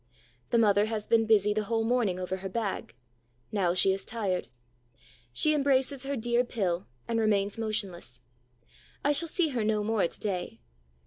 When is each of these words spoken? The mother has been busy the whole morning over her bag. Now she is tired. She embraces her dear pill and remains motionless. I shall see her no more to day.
The 0.49 0.57
mother 0.57 0.85
has 0.85 1.05
been 1.05 1.27
busy 1.27 1.53
the 1.53 1.65
whole 1.65 1.83
morning 1.83 2.19
over 2.19 2.37
her 2.37 2.49
bag. 2.49 2.95
Now 3.51 3.75
she 3.75 3.93
is 3.93 4.03
tired. 4.03 4.47
She 5.31 5.53
embraces 5.53 6.05
her 6.05 6.15
dear 6.15 6.43
pill 6.43 6.87
and 7.07 7.19
remains 7.19 7.59
motionless. 7.59 8.19
I 9.05 9.11
shall 9.11 9.27
see 9.27 9.49
her 9.49 9.63
no 9.63 9.83
more 9.83 10.07
to 10.07 10.19
day. 10.19 10.59